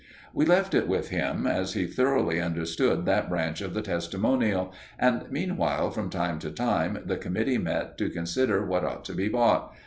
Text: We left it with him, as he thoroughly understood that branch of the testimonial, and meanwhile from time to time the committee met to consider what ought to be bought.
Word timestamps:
We 0.33 0.45
left 0.47 0.73
it 0.73 0.87
with 0.87 1.09
him, 1.09 1.45
as 1.45 1.73
he 1.73 1.85
thoroughly 1.85 2.41
understood 2.41 3.05
that 3.05 3.29
branch 3.29 3.61
of 3.61 3.75
the 3.75 3.83
testimonial, 3.83 4.73
and 4.97 5.29
meanwhile 5.31 5.91
from 5.91 6.09
time 6.09 6.39
to 6.39 6.49
time 6.49 6.97
the 7.05 7.17
committee 7.17 7.59
met 7.59 7.99
to 7.99 8.09
consider 8.09 8.65
what 8.65 8.83
ought 8.83 9.05
to 9.05 9.13
be 9.13 9.29
bought. 9.29 9.75